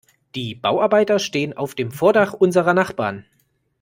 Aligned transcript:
Die 0.33 0.55
Bauarbeiter 0.55 1.19
stehen 1.19 1.55
auf 1.55 1.75
dem 1.75 1.91
Vordach 1.91 2.33
unserer 2.33 2.73
Nachbarn. 2.73 3.23